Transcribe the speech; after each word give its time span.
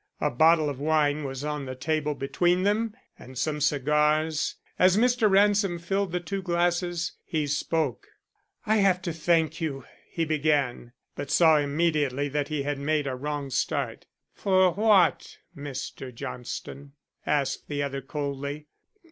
A 0.19 0.31
bottle 0.31 0.67
of 0.67 0.79
wine 0.79 1.25
was 1.25 1.43
on 1.43 1.65
the 1.67 1.75
table 1.75 2.15
between 2.15 2.63
them, 2.63 2.95
and 3.19 3.37
some 3.37 3.61
cigars. 3.61 4.55
As 4.79 4.97
Mr. 4.97 5.29
Ransom 5.29 5.77
filled 5.77 6.11
the 6.11 6.19
two 6.19 6.41
glasses, 6.41 7.11
he 7.23 7.45
spoke: 7.45 8.07
"I 8.65 8.77
have 8.77 9.03
to 9.03 9.13
thank 9.13 9.61
you" 9.61 9.85
he 10.09 10.25
began, 10.25 10.93
but 11.15 11.29
saw 11.29 11.57
immediately 11.57 12.29
that 12.29 12.47
he 12.47 12.63
had 12.63 12.79
made 12.79 13.05
a 13.05 13.13
wrong 13.15 13.51
start. 13.51 14.07
"For 14.33 14.71
what, 14.71 15.37
Mr. 15.55 16.11
Johnston?" 16.11 16.93
asked 17.27 17.67
the 17.67 17.83
other 17.83 18.01
coldly. 18.01 18.65